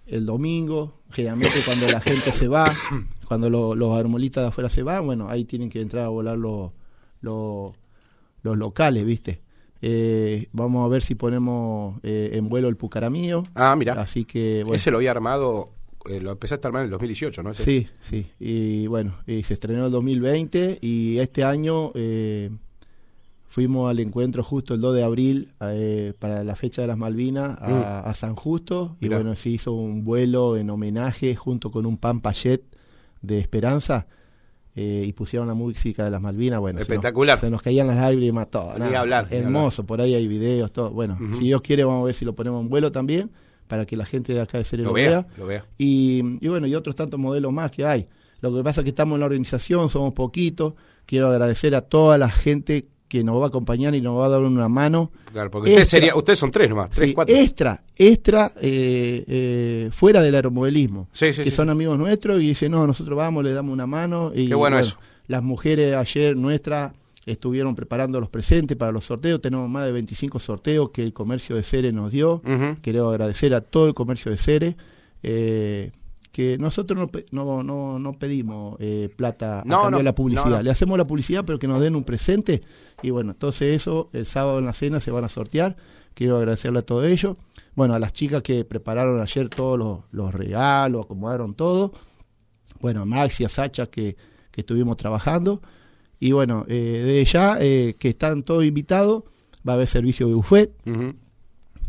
el 0.06 0.24
domingo, 0.24 0.94
generalmente 1.10 1.62
cuando 1.64 1.90
la 1.90 2.00
gente 2.00 2.32
se 2.32 2.48
va, 2.48 2.74
cuando 3.26 3.50
lo- 3.50 3.74
los 3.74 3.98
armolistas 3.98 4.44
de 4.44 4.48
afuera 4.48 4.70
se 4.70 4.82
van, 4.82 5.04
bueno, 5.04 5.28
ahí 5.28 5.44
tienen 5.44 5.68
que 5.68 5.80
entrar 5.82 6.04
a 6.04 6.08
volar 6.08 6.38
los, 6.38 6.70
los, 7.20 7.74
los 8.42 8.56
locales, 8.56 9.04
¿viste? 9.04 9.40
Eh, 9.82 10.48
vamos 10.52 10.84
a 10.84 10.88
ver 10.88 11.02
si 11.02 11.14
ponemos 11.14 11.98
eh, 12.02 12.30
en 12.34 12.48
vuelo 12.48 12.68
el 12.68 12.76
Pucaramío, 12.76 13.44
Ah, 13.54 13.74
mira. 13.76 13.92
así 13.94 14.24
que 14.24 14.62
bueno. 14.64 14.74
Ese 14.74 14.90
lo 14.90 14.96
había 14.98 15.10
armado, 15.12 15.70
eh, 16.10 16.20
lo 16.20 16.32
empezaste 16.32 16.66
a 16.66 16.68
armar 16.68 16.80
en 16.82 16.86
el 16.86 16.90
2018, 16.92 17.42
¿no? 17.42 17.50
Ese. 17.52 17.62
Sí, 17.62 17.88
sí. 18.00 18.26
Y 18.40 18.86
bueno, 18.88 19.16
y 19.26 19.42
se 19.44 19.54
estrenó 19.54 19.86
el 19.86 19.92
2020 19.92 20.78
y 20.80 21.18
este 21.18 21.44
año 21.44 21.92
eh, 21.94 22.50
fuimos 23.46 23.88
al 23.90 24.00
encuentro 24.00 24.42
justo 24.42 24.74
el 24.74 24.80
2 24.80 24.96
de 24.96 25.02
abril 25.04 25.52
eh, 25.60 26.12
para 26.18 26.42
la 26.44 26.56
fecha 26.56 26.82
de 26.82 26.88
las 26.88 26.98
Malvinas 26.98 27.56
a, 27.60 28.00
a 28.00 28.14
San 28.14 28.34
Justo 28.36 28.96
y 29.00 29.06
Mm. 29.08 29.12
Bueno, 29.12 29.36
se 29.36 29.50
hizo 29.50 29.72
un 29.72 30.04
vuelo 30.04 30.56
en 30.56 30.70
homenaje 30.70 31.34
junto 31.36 31.70
con 31.70 31.86
un 31.86 31.98
Jet 32.34 32.62
de 33.22 33.38
Esperanza 33.38 34.06
eh, 34.80 35.04
y 35.06 35.12
pusieron 35.12 35.48
la 35.48 35.54
música 35.54 36.04
de 36.04 36.10
las 36.10 36.20
Malvinas. 36.20 36.60
Bueno, 36.60 36.78
se 36.78 36.82
nos- 36.84 36.88
Espectacular. 36.90 37.40
Se 37.40 37.50
nos, 37.50 37.60
caían 37.62 37.88
las 37.88 37.96
lágrimas, 37.96 38.48
todo. 38.50 38.78
Nada, 38.78 39.00
hablar, 39.00 39.26
hermoso, 39.30 39.84
por 39.84 40.00
ahí 40.00 40.14
hay 40.14 40.28
videos, 40.28 40.70
todo. 40.72 40.90
Bueno, 40.90 41.18
si 41.32 41.44
Dios 41.46 41.60
quiere, 41.62 41.82
vamos 41.84 42.02
a 42.02 42.04
ver 42.06 42.14
si 42.14 42.24
lo 42.24 42.34
ponemos 42.34 42.60
en 42.62 42.68
vuelo 42.68 42.92
también 42.92 43.30
para 43.66 43.84
que 43.86 43.96
la 43.96 44.04
gente 44.06 44.32
de 44.32 44.40
acá 44.40 44.58
de 44.58 44.64
Ceres 44.64 44.84
Lo 44.84 44.90
lo, 44.90 44.94
vea, 44.94 45.10
vea. 45.10 45.26
lo 45.36 45.46
vea. 45.46 45.66
Y, 45.78 46.22
y 46.40 46.48
bueno, 46.48 46.66
y 46.66 46.74
otros 46.74 46.94
tantos 46.96 47.18
modelos 47.18 47.52
más 47.52 47.70
que 47.70 47.84
hay. 47.84 48.06
Lo 48.40 48.54
que 48.54 48.62
pasa 48.62 48.80
es 48.82 48.84
que 48.84 48.90
estamos 48.90 49.14
en 49.16 49.20
la 49.20 49.26
organización, 49.26 49.90
somos 49.90 50.12
poquitos. 50.14 50.74
Quiero 51.06 51.26
agradecer 51.26 51.74
a 51.74 51.80
toda 51.80 52.16
la 52.18 52.28
gente 52.30 52.86
que 53.08 53.24
nos 53.24 53.40
va 53.40 53.46
a 53.46 53.48
acompañar 53.48 53.94
y 53.94 54.00
nos 54.00 54.18
va 54.18 54.26
a 54.26 54.28
dar 54.28 54.40
una 54.42 54.68
mano. 54.68 55.10
Claro, 55.32 55.50
porque 55.50 55.70
ustedes, 55.70 55.82
Extra. 55.84 55.98
sería, 55.98 56.14
ustedes 56.16 56.38
son 56.38 56.50
tres 56.50 56.68
nomás, 56.68 56.90
tres, 56.90 57.08
Sí, 57.08 57.14
cuatro. 57.14 57.34
extra, 57.34 57.82
extra, 57.96 58.52
eh, 58.60 59.24
eh, 59.26 59.88
fuera 59.92 60.20
del 60.22 60.34
aeromodelismo. 60.34 61.08
Sí, 61.12 61.32
sí, 61.32 61.42
que 61.42 61.50
son 61.50 61.70
amigos 61.70 61.98
nuestros 61.98 62.40
y 62.42 62.48
dicen, 62.48 62.72
no, 62.72 62.86
nosotros 62.86 63.16
vamos, 63.16 63.42
le 63.44 63.52
damos 63.52 63.72
una 63.72 63.86
mano. 63.86 64.30
Y 64.34 64.48
Qué 64.48 64.54
bueno 64.54 64.78
eso. 64.78 64.98
Las 65.26 65.42
mujeres 65.42 65.94
ayer 65.94 66.36
nuestras 66.36 66.92
estuvieron 67.26 67.74
preparando 67.74 68.20
los 68.20 68.30
presentes 68.30 68.76
para 68.76 68.92
los 68.92 69.04
sorteos. 69.04 69.40
Tenemos 69.42 69.68
más 69.68 69.84
de 69.84 69.92
25 69.92 70.38
sorteos 70.38 70.90
que 70.90 71.02
el 71.02 71.12
comercio 71.12 71.56
de 71.56 71.62
Ceres 71.62 71.92
nos 71.92 72.10
dio. 72.10 72.36
Ujú. 72.44 72.78
Quiero 72.80 73.10
agradecer 73.10 73.52
a 73.54 73.60
todo 73.60 73.86
el 73.88 73.94
comercio 73.94 74.30
de 74.30 74.38
Ceres. 74.38 74.74
eh, 75.22 75.90
que 76.38 76.56
nosotros 76.56 77.10
no, 77.32 77.42
no, 77.44 77.62
no, 77.64 77.98
no 77.98 78.12
pedimos 78.12 78.76
eh, 78.78 79.08
plata 79.16 79.62
a 79.62 79.64
No, 79.64 79.82
cambio 79.82 79.98
de 79.98 80.04
la 80.04 80.14
publicidad. 80.14 80.62
Le 80.62 80.70
hacemos 80.70 80.96
la 80.96 81.04
publicidad, 81.04 81.44
pero 81.44 81.58
que 81.58 81.66
nos 81.66 81.80
den 81.80 81.96
un 81.96 82.04
presente. 82.04 82.62
Y 83.02 83.10
bueno, 83.10 83.32
entonces 83.32 83.74
eso, 83.74 84.08
el 84.12 84.24
sábado 84.24 84.60
en 84.60 84.66
la 84.66 84.72
cena 84.72 85.00
se 85.00 85.10
van 85.10 85.24
a 85.24 85.28
sortear. 85.28 85.74
Quiero 86.14 86.36
agradecerle 86.36 86.78
a 86.78 86.82
todo 86.82 87.04
ello. 87.04 87.38
Bueno, 87.74 87.94
a 87.94 87.98
las 87.98 88.12
chicas 88.12 88.42
que 88.42 88.64
prepararon 88.64 89.20
ayer 89.20 89.48
todos 89.48 89.76
los, 89.76 89.98
los 90.12 90.32
regalos, 90.32 91.06
acomodaron 91.06 91.56
todo. 91.56 91.92
Bueno, 92.80 93.02
a 93.02 93.04
Maxi, 93.04 93.42
a 93.42 93.48
Sacha, 93.48 93.88
que, 93.88 94.16
que 94.52 94.60
estuvimos 94.60 94.96
trabajando. 94.96 95.60
Y 96.20 96.30
bueno, 96.30 96.66
eh, 96.68 97.02
de 97.04 97.24
ya 97.24 97.58
eh, 97.60 97.96
que 97.98 98.10
están 98.10 98.44
todos 98.44 98.64
invitados, 98.64 99.24
va 99.68 99.72
a 99.72 99.74
haber 99.74 99.88
servicio 99.88 100.28
de 100.28 100.34
buffet. 100.34 100.70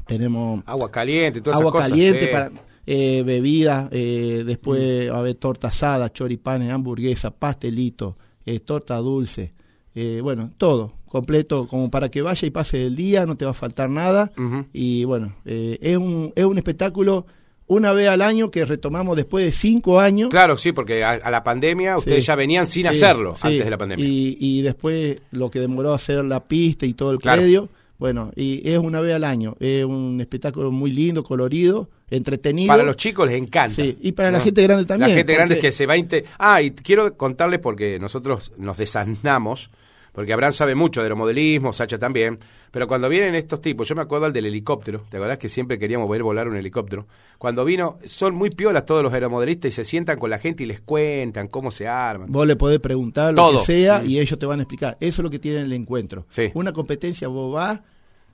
Tenemos 0.07 0.63
Agua 0.65 0.91
caliente, 0.91 1.39
todas 1.39 1.59
agua 1.59 1.81
esas 1.81 1.91
caliente 1.91 2.25
para 2.29 2.49
eh, 2.91 3.21
bebidas, 3.23 3.87
eh, 3.91 4.43
después 4.47 5.11
va 5.11 5.17
a 5.17 5.19
haber 5.19 5.35
torta 5.35 5.67
asada, 5.67 6.11
choripanes, 6.11 6.71
hamburguesa, 6.71 7.29
pastelito, 7.29 8.17
eh, 8.47 8.59
torta 8.61 8.97
dulce, 8.97 9.53
eh, 9.93 10.21
bueno, 10.23 10.51
todo 10.57 10.93
completo, 11.05 11.67
como 11.67 11.91
para 11.91 12.09
que 12.09 12.21
vaya 12.23 12.47
y 12.47 12.51
pase 12.51 12.85
el 12.87 12.95
día, 12.95 13.25
no 13.27 13.35
te 13.35 13.45
va 13.45 13.51
a 13.51 13.55
faltar 13.55 13.89
nada. 13.89 14.31
Y 14.73 15.03
bueno, 15.05 15.35
eh, 15.45 15.77
es, 15.81 15.97
un, 15.97 16.31
es 16.35 16.45
un 16.45 16.57
espectáculo 16.57 17.25
una 17.67 17.93
vez 17.93 18.09
al 18.09 18.21
año 18.23 18.49
que 18.51 18.65
retomamos 18.65 19.15
después 19.17 19.43
de 19.45 19.51
cinco 19.51 19.99
años. 19.99 20.29
Claro, 20.29 20.57
sí, 20.57 20.71
porque 20.71 21.03
a, 21.03 21.11
a 21.11 21.29
la 21.31 21.43
pandemia 21.43 21.97
ustedes 21.97 22.23
Sí. 22.25 22.27
ya 22.27 22.35
venían 22.35 22.65
sin 22.67 22.83
Sí, 22.83 22.87
hacerlo 22.89 23.35
sí. 23.35 23.41
antes 23.47 23.65
de 23.65 23.69
la 23.71 23.77
pandemia. 23.77 24.05
Y, 24.05 24.37
y 24.39 24.61
después 24.63 25.19
lo 25.31 25.49
que 25.51 25.59
demoró 25.59 25.93
hacer 25.93 26.23
la 26.25 26.43
pista 26.47 26.85
y 26.87 26.93
todo 26.93 27.11
el 27.11 27.19
Claro. 27.19 27.41
predio. 27.41 27.69
Bueno, 27.99 28.31
y 28.35 28.67
es 28.69 28.77
una 28.77 29.01
vez 29.01 29.13
al 29.15 29.23
año. 29.23 29.55
Es 29.59 29.85
un 29.85 30.21
espectáculo 30.21 30.71
muy 30.71 30.89
lindo, 30.91 31.23
colorido, 31.23 31.89
entretenido. 32.11 32.67
Para 32.67 32.83
los 32.83 32.95
chicos 32.97 33.27
les 33.29 33.37
encanta. 33.41 33.75
Sí, 33.75 33.97
y 34.01 34.11
para 34.13 34.31
la 34.31 34.39
gente 34.39 34.63
grande 34.63 34.85
también. 34.85 35.09
La 35.11 35.15
gente 35.15 35.33
grande 35.33 35.55
porque- 35.55 35.67
que 35.67 35.71
se 35.71 35.85
va 35.85 35.93
a... 35.93 35.97
inte- 35.97 36.25
Ah, 36.37 36.61
y 36.61 36.71
quiero 36.71 37.15
contarles 37.17 37.59
porque 37.59 37.99
nosotros 37.99 38.51
nos 38.57 38.77
desasnamos 38.77 39.69
porque 40.11 40.33
Abraham 40.33 40.51
sabe 40.53 40.75
mucho 40.75 40.99
de 41.01 41.05
aeromodelismo, 41.05 41.71
Sacha 41.71 41.97
también, 41.99 42.39
pero 42.71 42.87
cuando 42.87 43.07
vienen 43.07 43.35
estos 43.35 43.61
tipos, 43.61 43.87
yo 43.87 43.95
me 43.95 44.01
acuerdo 44.01 44.25
al 44.25 44.33
del 44.33 44.47
helicóptero, 44.47 45.03
¿te 45.09 45.15
acordás 45.17 45.37
que 45.37 45.47
siempre 45.47 45.77
queríamos 45.79 46.09
ver 46.09 46.23
volar 46.23 46.47
un 46.47 46.57
helicóptero? 46.57 47.07
Cuando 47.37 47.63
vino, 47.63 47.99
son 48.03 48.35
muy 48.35 48.49
piolas 48.49 48.85
todos 48.85 49.01
los 49.03 49.13
aeromodelistas 49.13 49.69
y 49.69 49.71
se 49.71 49.85
sientan 49.85 50.17
con 50.19 50.29
la 50.31 50.39
gente 50.39 50.63
y 50.63 50.65
les 50.65 50.81
cuentan 50.81 51.47
cómo 51.47 51.71
se 51.71 51.87
arman. 51.87 52.29
Vos 52.31 52.45
le 52.47 52.55
podés 52.55 52.79
preguntar 52.79 53.33
lo 53.33 53.59
que 53.59 53.65
sea 53.65 54.03
y 54.03 54.19
ellos 54.19 54.37
te 54.37 54.45
van 54.45 54.59
a 54.59 54.63
explicar. 54.63 54.97
Eso 54.99 55.21
es 55.21 55.23
lo 55.23 55.29
que 55.29 55.39
tiene 55.39 55.61
el 55.61 55.71
encuentro. 55.71 56.25
Sí. 56.27 56.49
Una 56.53 56.73
competencia, 56.73 57.27
vos 57.27 57.53
vas 57.53 57.79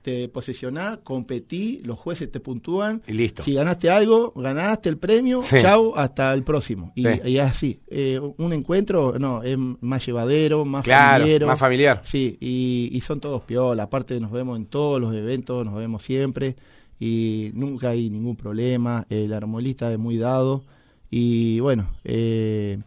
te 0.06 0.28
posicionás, 0.28 0.98
competí, 0.98 1.80
los 1.84 1.98
jueces 1.98 2.30
te 2.30 2.38
puntúan. 2.38 3.02
Y 3.08 3.12
listo. 3.12 3.42
Si 3.42 3.54
ganaste 3.54 3.90
algo, 3.90 4.32
ganaste 4.36 4.88
el 4.88 4.98
premio, 4.98 5.42
Sí. 5.42 5.56
chau, 5.60 5.94
hasta 5.96 6.32
el 6.32 6.44
próximo. 6.44 6.92
Y, 6.94 7.02
Sí. 7.02 7.08
y 7.24 7.38
así. 7.38 7.80
Eh, 7.88 8.20
un 8.36 8.52
encuentro, 8.52 9.18
no, 9.18 9.42
es 9.42 9.58
más 9.80 10.06
llevadero, 10.06 10.64
más 10.64 10.84
Claro, 10.84 11.24
familiar. 11.24 11.46
más 11.48 11.58
familiar. 11.58 12.00
Sí, 12.04 12.36
y, 12.40 12.88
y 12.92 13.00
son 13.00 13.18
todos 13.18 13.42
piola. 13.42 13.82
Aparte 13.82 14.20
nos 14.20 14.30
vemos 14.30 14.56
en 14.56 14.66
todos 14.66 15.00
los 15.00 15.12
eventos, 15.12 15.66
nos 15.66 15.74
vemos 15.74 16.04
siempre 16.04 16.54
y 17.00 17.50
nunca 17.54 17.90
hay 17.90 18.08
ningún 18.08 18.36
problema. 18.36 19.06
El 19.10 19.32
armolista 19.32 19.90
es 19.92 19.98
muy 19.98 20.18
dado. 20.18 20.62
Y 21.10 21.58
bueno, 21.58 21.90
eh, 22.04 22.78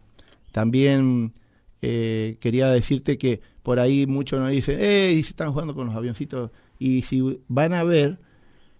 también 0.52 1.34
eh, 1.82 2.38
quería 2.40 2.68
decirte 2.68 3.18
que 3.18 3.42
por 3.62 3.78
ahí 3.78 4.06
muchos 4.06 4.40
nos 4.40 4.50
dicen, 4.50 4.78
eh, 4.80 5.10
y 5.12 5.22
se 5.22 5.30
están 5.30 5.52
jugando 5.52 5.74
con 5.74 5.86
los 5.86 5.94
avioncitos. 5.94 6.50
Y 6.80 7.02
si 7.02 7.40
van 7.46 7.72
a 7.74 7.84
ver, 7.84 8.18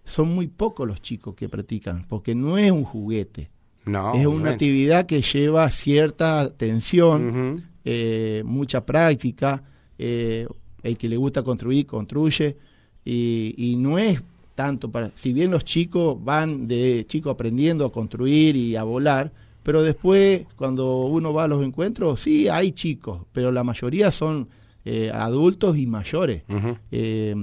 son 0.05 0.35
muy 0.35 0.49
pocos 0.49 0.89
los 0.89 1.01
chicos 1.01 1.37
que 1.37 1.49
practican, 1.49 2.05
porque 2.09 2.35
no 2.35 2.59
es 2.59 2.73
un 2.73 2.83
juguete. 2.83 3.51
No, 3.85 4.13
es 4.15 4.27
una 4.27 4.51
actividad 4.51 5.07
que 5.07 5.23
lleva 5.23 5.71
cierta 5.71 6.53
tensión, 6.57 7.63
eh, 7.85 8.43
mucha 8.45 8.85
práctica. 8.85 9.63
eh, 9.99 10.49
el 10.83 10.97
que 10.97 11.09
le 11.09 11.17
gusta 11.17 11.43
construir, 11.43 11.87
construye. 11.87 12.57
Y, 13.05 13.55
y 13.57 13.77
no 13.77 13.99
es 13.99 14.23
tanto 14.55 14.91
para. 14.91 15.11
Si 15.15 15.33
bien 15.33 15.51
los 15.51 15.65
chicos 15.65 16.17
van 16.23 16.67
de 16.69 17.05
chicos 17.07 17.33
aprendiendo 17.33 17.85
a 17.85 17.93
construir 17.93 18.57
y 18.57 18.77
a 18.77 18.83
volar, 18.83 19.33
pero 19.63 19.83
después, 19.83 20.47
cuando 20.57 21.05
uno 21.07 21.33
va 21.33 21.45
a 21.45 21.49
los 21.49 21.65
encuentros, 21.65 22.21
sí 22.21 22.49
hay 22.49 22.73
chicos, 22.73 23.23
pero 23.33 23.53
la 23.53 23.63
mayoría 23.63 24.11
son 24.11 24.49
eh, 24.85 25.11
adultos 25.13 25.77
y 25.77 25.87
mayores. 25.87 26.43
Eh, 26.91 27.35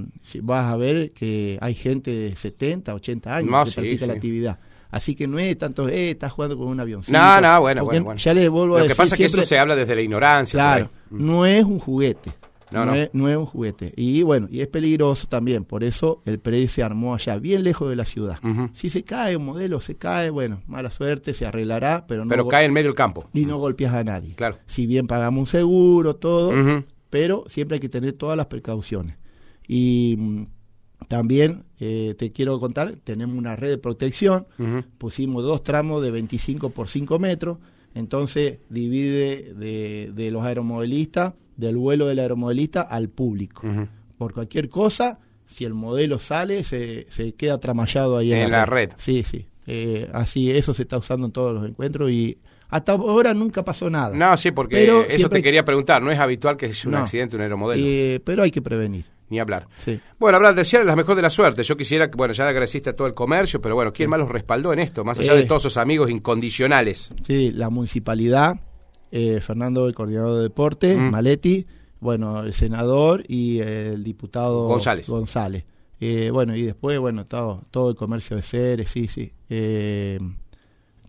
vas 0.42 0.72
a 0.72 0.76
ver 0.76 1.12
que 1.12 1.58
hay 1.60 1.74
gente 1.74 2.10
de 2.10 2.36
70, 2.36 2.94
80 2.94 3.36
años 3.36 3.50
No, 3.50 3.64
que 3.64 3.70
sí, 3.70 3.80
practica 3.80 4.06
la 4.06 4.12
actividad. 4.14 4.58
Así 4.90 5.14
que 5.14 5.26
no 5.28 5.38
es 5.38 5.56
tanto, 5.58 5.88
eh, 5.88 6.10
estás 6.10 6.32
jugando 6.32 6.56
con 6.56 6.68
un 6.68 6.80
avioncito. 6.80 7.16
No, 7.16 7.40
no, 7.40 7.60
bueno, 7.60 7.84
bueno, 7.84 8.04
bueno. 8.04 8.18
Ya 8.18 8.32
les 8.34 8.48
vuelvo 8.48 8.76
a 8.76 8.80
Lo 8.80 8.88
que 8.88 8.94
pasa 8.94 9.14
es 9.14 9.18
que 9.18 9.26
eso 9.26 9.42
se 9.42 9.58
habla 9.58 9.76
desde 9.76 9.94
la 9.94 10.00
ignorancia. 10.02 10.56
Claro, 10.58 10.84
ahí. 10.86 10.90
no 11.10 11.44
es 11.44 11.64
un 11.64 11.78
juguete. 11.78 12.32
No, 12.70 12.84
No, 12.84 12.92
no. 12.92 12.94
Es, 12.96 13.10
no 13.14 13.28
es 13.28 13.36
un 13.36 13.46
juguete. 13.46 13.92
Y 13.96 14.22
bueno, 14.22 14.46
y 14.50 14.60
es 14.60 14.68
peligroso 14.68 15.26
también. 15.26 15.64
Por 15.64 15.84
eso 15.84 16.22
el 16.26 16.38
predio 16.38 16.68
se 16.68 16.82
armó 16.82 17.14
allá, 17.14 17.38
bien 17.38 17.64
lejos 17.64 17.88
de 17.88 17.96
la 17.96 18.04
ciudad. 18.04 18.38
Si 18.72 18.90
se 18.90 19.04
cae 19.04 19.36
un 19.36 19.44
modelo, 19.46 19.80
se 19.80 19.96
cae, 19.96 20.28
bueno, 20.30 20.62
mala 20.66 20.90
suerte, 20.90 21.32
se 21.34 21.46
arreglará, 21.46 22.04
pero 22.06 22.24
no, 22.24 22.28
Pero 22.30 22.46
cae 22.48 22.64
en 22.66 22.72
medio 22.72 22.88
del 22.88 22.94
campo. 22.94 23.28
y 23.32 23.46
no 23.46 23.56
golpeas 23.58 23.94
a 23.94 24.04
nadie. 24.04 24.34
Claro. 24.34 24.56
Si 24.66 24.86
bien 24.86 25.06
pagamos 25.06 25.40
un 25.40 25.46
seguro, 25.46 26.16
todo. 26.16 26.52
Pero 27.10 27.44
siempre 27.48 27.76
hay 27.76 27.80
que 27.80 27.88
tener 27.88 28.12
todas 28.12 28.36
las 28.36 28.46
precauciones. 28.46 29.16
Y 29.66 30.16
mm, 30.18 30.44
también 31.08 31.64
eh, 31.78 32.14
te 32.18 32.32
quiero 32.32 32.58
contar, 32.58 32.96
tenemos 32.96 33.36
una 33.36 33.56
red 33.56 33.70
de 33.70 33.78
protección, 33.78 34.46
pusimos 34.98 35.44
dos 35.44 35.62
tramos 35.62 36.02
de 36.02 36.10
25 36.10 36.70
por 36.70 36.88
5 36.88 37.18
metros, 37.18 37.58
entonces 37.94 38.58
divide 38.68 39.54
de, 39.54 40.12
de 40.12 40.30
los 40.30 40.44
aeromodelistas, 40.44 41.34
del 41.56 41.76
vuelo 41.76 42.06
del 42.06 42.18
aeromodelista 42.18 42.82
al 42.82 43.08
público. 43.08 43.62
Por 44.16 44.32
cualquier 44.32 44.68
cosa, 44.68 45.18
si 45.46 45.64
el 45.64 45.74
modelo 45.74 46.18
sale, 46.18 46.64
se, 46.64 47.06
se 47.10 47.34
queda 47.34 47.58
tramallado 47.58 48.16
ahí 48.16 48.32
en, 48.32 48.42
En 48.44 48.50
la 48.52 48.66
red. 48.66 48.90
Sí, 48.96 49.24
sí. 49.24 49.46
Eh, 49.66 50.08
así, 50.12 50.50
eso 50.50 50.74
se 50.74 50.82
está 50.82 50.98
usando 50.98 51.26
en 51.26 51.32
todos 51.32 51.54
los 51.54 51.64
encuentros 51.64 52.10
y 52.10 52.38
hasta 52.68 52.92
ahora 52.92 53.34
nunca 53.34 53.64
pasó 53.64 53.88
nada. 53.90 54.14
No, 54.16 54.36
sí, 54.36 54.50
porque 54.50 54.76
Pero 54.76 55.02
eso 55.02 55.16
siempre- 55.16 55.38
te 55.38 55.42
quería 55.42 55.64
preguntar. 55.64 56.02
No 56.02 56.10
es 56.10 56.18
habitual 56.18 56.56
que 56.56 56.66
es 56.66 56.84
un 56.84 56.92
No. 56.92 56.98
accidente 56.98 57.36
un 57.36 57.42
aeromodelo. 57.42 57.82
Eh, 57.86 58.20
pero 58.24 58.42
hay 58.42 58.50
que 58.50 58.62
prevenir. 58.62 59.06
Ni 59.30 59.38
hablar. 59.38 59.68
Sí. 59.76 60.00
Bueno, 60.18 60.36
Abraham, 60.36 60.54
desearle 60.56 60.86
la 60.86 60.96
mejor 60.96 61.14
de 61.14 61.20
la 61.20 61.28
suerte. 61.28 61.62
Yo 61.62 61.76
quisiera, 61.76 62.10
que, 62.10 62.16
bueno, 62.16 62.32
ya 62.32 62.48
agradeciste 62.48 62.88
a 62.90 62.96
todo 62.96 63.06
el 63.06 63.12
comercio, 63.12 63.60
pero 63.60 63.74
bueno, 63.74 63.92
¿quién 63.92 64.08
más 64.08 64.18
los 64.18 64.30
respaldó 64.30 64.72
en 64.72 64.78
esto? 64.78 65.04
Más 65.04 65.18
allá 65.18 65.34
Eh. 65.34 65.38
de 65.38 65.44
todos 65.44 65.62
esos 65.66 65.76
amigos 65.76 66.10
incondicionales. 66.10 67.10
Sí, 67.26 67.50
la 67.50 67.68
municipalidad, 67.68 68.58
eh, 69.12 69.40
Fernando, 69.42 69.86
el 69.86 69.94
coordinador 69.94 70.36
de 70.36 70.42
deporte, 70.44 70.96
Mm. 70.96 71.10
Maletti, 71.10 71.66
bueno, 72.00 72.40
el 72.42 72.54
senador 72.54 73.22
y 73.28 73.58
el 73.58 74.02
diputado 74.02 74.66
González. 74.66 75.06
González. 75.10 75.64
Eh, 76.00 76.30
bueno, 76.32 76.56
y 76.56 76.62
después, 76.62 76.98
bueno, 76.98 77.26
todo, 77.26 77.64
todo 77.70 77.90
el 77.90 77.96
comercio 77.96 78.34
de 78.36 78.42
seres, 78.42 78.88
sí, 78.90 79.08
sí. 79.08 79.30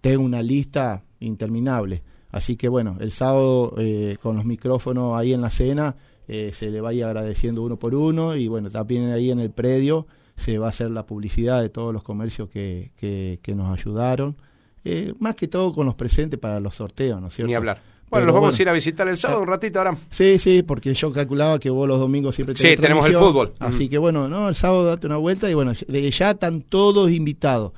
Tengo 0.02 0.24
una 0.24 0.42
lista 0.42 1.04
interminable. 1.20 2.04
Así 2.32 2.56
que 2.56 2.70
bueno, 2.70 2.98
el 3.00 3.12
sábado 3.12 3.74
eh, 3.78 4.18
con 4.22 4.36
los 4.36 4.46
micrófonos 4.46 5.18
ahí 5.18 5.34
en 5.34 5.42
la 5.42 5.50
cena 5.50 5.96
eh, 6.28 6.52
se 6.54 6.70
le 6.70 6.80
vaya 6.80 7.08
agradeciendo 7.08 7.64
uno 7.64 7.78
por 7.78 7.96
uno 7.96 8.36
y 8.36 8.48
bueno, 8.48 8.70
también 8.70 9.12
ahí 9.12 9.32
en 9.32 9.40
el 9.40 9.50
predio 9.50 10.06
se 10.36 10.58
va 10.60 10.68
a 10.68 10.70
hacer 10.70 10.92
la 10.92 11.06
publicidad 11.06 11.62
de 11.62 11.70
todos 11.70 11.92
los 11.94 12.04
comercios 12.04 12.50
que, 12.50 12.92
que, 12.98 13.40
que 13.42 13.56
nos 13.56 13.78
ayudaron. 13.78 14.38
Eh, 14.86 15.14
más 15.20 15.36
que 15.36 15.48
todo 15.48 15.74
con 15.74 15.86
los 15.86 15.96
presentes 15.96 16.40
para 16.40 16.60
los 16.60 16.76
sorteos, 16.76 17.20
¿no 17.20 17.28
es 17.28 17.34
cierto? 17.34 17.50
Ni 17.50 17.56
hablar. 17.56 17.82
Bueno, 18.10 18.26
los 18.28 18.34
vamos 18.36 18.50
bueno. 18.52 18.60
a 18.60 18.62
ir 18.64 18.70
a 18.70 18.74
visitar 18.74 19.08
el 19.08 19.18
sábado 19.18 19.42
un 19.42 19.48
ratito, 19.48 19.80
Abraham. 19.80 19.98
Sí, 20.10 20.40
sí, 20.40 20.64
porque 20.64 20.94
yo 20.94 21.12
calculaba 21.12 21.60
que 21.60 21.70
vos 21.70 21.88
los 21.88 22.00
domingos 22.00 22.36
siempre 22.36 22.56
Sí, 22.56 22.64
tenés 22.64 22.82
tenemos 22.82 23.06
el 23.08 23.16
fútbol. 23.16 23.54
Así 23.60 23.86
Mm. 23.86 23.90
que 23.90 23.98
bueno, 23.98 24.28
no, 24.28 24.50
el 24.50 24.56
sábado 24.56 24.84
date 24.86 25.08
una 25.08 25.18
vuelta 25.18 25.50
y 25.50 25.54
bueno, 25.54 25.74
de 25.88 26.12
ya 26.12 26.32
están 26.32 26.62
todos 26.62 27.12
invitados. 27.12 27.74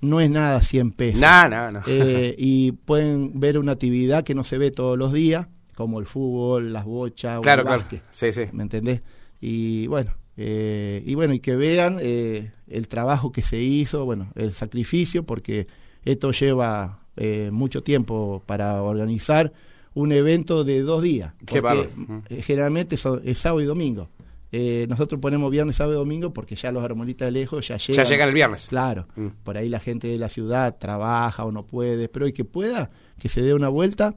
No 0.00 0.20
es 0.20 0.30
nada 0.30 0.62
100 0.62 0.92
pesos. 0.92 1.20
No, 1.20 1.48
no, 1.48 1.70
no. 1.72 1.80
Eh, 1.86 2.34
y 2.38 2.72
pueden 2.72 3.38
ver 3.38 3.58
una 3.58 3.72
actividad 3.72 4.24
que 4.24 4.34
no 4.34 4.44
se 4.44 4.58
ve 4.58 4.70
todos 4.70 4.98
los 4.98 5.12
días, 5.12 5.46
como 5.74 6.00
el 6.00 6.06
fútbol, 6.06 6.72
las 6.72 6.84
bochas, 6.84 7.38
o 7.38 7.40
claro, 7.42 7.62
el 7.62 7.66
claro. 7.66 7.84
Sí, 8.10 8.32
sí. 8.32 8.42
¿Me 8.52 8.62
entendés? 8.62 9.02
Y 9.40 9.86
bueno, 9.88 10.12
eh, 10.36 11.02
y 11.04 11.14
bueno, 11.14 11.34
y 11.34 11.40
que 11.40 11.56
vean 11.56 11.98
eh, 12.00 12.50
el 12.68 12.88
trabajo 12.88 13.32
que 13.32 13.42
se 13.42 13.60
hizo, 13.60 14.04
bueno, 14.04 14.28
el 14.34 14.52
sacrificio, 14.52 15.24
porque 15.24 15.66
esto 16.04 16.32
lleva 16.32 17.00
eh, 17.16 17.50
mucho 17.52 17.82
tiempo 17.82 18.42
para 18.46 18.82
organizar 18.82 19.52
un 19.94 20.12
evento 20.12 20.64
de 20.64 20.82
dos 20.82 21.02
días. 21.02 21.32
Qué 21.46 21.60
porque, 21.60 21.60
bárbaro. 21.60 22.22
eh, 22.28 22.42
Generalmente 22.42 22.96
es 22.96 23.38
sábado 23.38 23.60
y 23.60 23.64
domingo. 23.64 24.08
Eh, 24.56 24.86
nosotros 24.88 25.20
ponemos 25.20 25.50
viernes, 25.50 25.74
sábado 25.76 25.94
y 25.94 25.98
domingo 25.98 26.32
porque 26.32 26.54
ya 26.54 26.70
los 26.70 26.84
armonistas 26.84 27.26
de 27.26 27.32
lejos 27.32 27.66
ya 27.66 27.76
llegan. 27.76 28.04
Ya 28.04 28.08
llegan 28.08 28.28
el 28.28 28.34
viernes. 28.34 28.66
Claro, 28.68 29.06
Mm. 29.16 29.26
por 29.42 29.56
ahí 29.56 29.68
la 29.68 29.80
gente 29.80 30.06
de 30.06 30.16
la 30.18 30.28
ciudad 30.28 30.76
trabaja 30.78 31.44
o 31.44 31.50
no 31.50 31.66
puede, 31.66 32.08
pero 32.08 32.26
el 32.26 32.32
que 32.32 32.44
pueda, 32.44 32.90
que 33.18 33.28
se 33.28 33.42
dé 33.42 33.52
una 33.54 33.68
vuelta. 33.68 34.14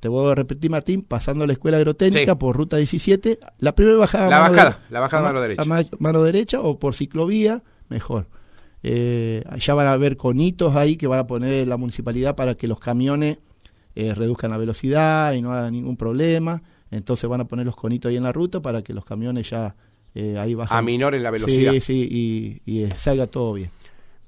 Te 0.00 0.08
voy 0.08 0.30
a 0.30 0.34
repetir, 0.34 0.70
Martín, 0.70 1.02
pasando 1.02 1.46
la 1.46 1.52
escuela 1.54 1.76
agrotécnica 1.78 2.32
Sí. 2.32 2.38
por 2.38 2.56
ruta 2.56 2.76
17, 2.78 3.38
la 3.58 3.74
primera 3.74 3.96
bajada. 3.98 4.26
a 4.26 4.30
La 4.30 4.40
mano 4.40 4.52
bajada, 4.54 4.70
de- 4.70 4.92
la 4.94 5.00
bajada 5.00 5.22
a 5.22 5.24
a 5.24 5.28
mano 5.28 5.38
ma- 5.38 5.42
derecha. 5.42 5.62
a 5.62 5.64
ma- 5.64 5.84
mano 5.98 6.22
derecha 6.22 6.60
o 6.60 6.78
por 6.78 6.94
ciclovía, 6.94 7.62
mejor. 7.88 8.26
Eh, 8.82 9.42
ya 9.58 9.74
van 9.74 9.86
a 9.86 9.92
haber 9.92 10.16
conitos 10.16 10.76
ahí 10.76 10.96
que 10.96 11.06
van 11.06 11.20
a 11.20 11.26
poner 11.26 11.66
la 11.68 11.76
municipalidad 11.78 12.36
para 12.36 12.54
que 12.54 12.68
los 12.68 12.78
camiones 12.78 13.38
eh, 13.94 14.14
reduzcan 14.14 14.50
la 14.50 14.58
velocidad 14.58 15.32
y 15.32 15.42
no 15.42 15.52
hagan 15.52 15.72
ningún 15.72 15.96
problema. 15.96 16.62
Entonces 16.90 17.28
van 17.28 17.40
a 17.40 17.44
poner 17.46 17.66
los 17.66 17.76
conitos 17.76 18.10
ahí 18.10 18.16
en 18.16 18.22
la 18.22 18.32
ruta 18.32 18.60
para 18.60 18.82
que 18.82 18.92
los 18.92 19.04
camiones 19.04 19.50
ya 19.50 19.74
eh, 20.14 20.38
ahí 20.38 20.54
bajen. 20.54 20.76
Aminoren 20.76 21.22
la 21.22 21.30
velocidad. 21.30 21.72
Sí, 21.72 21.80
sí, 21.80 22.08
y, 22.66 22.72
y, 22.72 22.82
eh, 22.84 22.90
salga 22.96 23.26
todo 23.26 23.52
bien. 23.54 23.70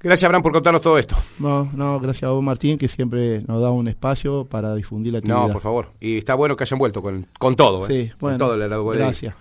Gracias, 0.00 0.24
Abraham, 0.24 0.42
por 0.42 0.52
contarnos 0.52 0.82
todo 0.82 0.98
esto. 0.98 1.16
No, 1.38 1.70
no, 1.72 1.98
gracias 2.00 2.24
a 2.24 2.32
vos, 2.32 2.42
Martín, 2.42 2.76
que 2.76 2.86
siempre 2.86 3.42
nos 3.46 3.60
da 3.62 3.70
un 3.70 3.88
espacio 3.88 4.44
para 4.44 4.74
difundir 4.74 5.12
la 5.12 5.18
actividad. 5.20 5.46
No, 5.46 5.52
por 5.52 5.62
favor. 5.62 5.92
Y 6.00 6.18
está 6.18 6.34
bueno 6.34 6.54
que 6.54 6.64
hayan 6.64 6.78
vuelto 6.78 7.02
con, 7.02 7.26
con 7.38 7.56
todo, 7.56 7.88
¿eh? 7.88 8.04
Sí, 8.04 8.08
Con 8.10 8.18
bueno, 8.20 8.38
todo 8.38 8.54
el 8.54 8.62
aeromodelismo. 8.62 9.06
gracias. 9.06 9.34